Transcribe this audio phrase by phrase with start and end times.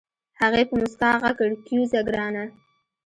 [0.41, 2.43] هغې په موسکا غږ کړ کېوځه ګرانه.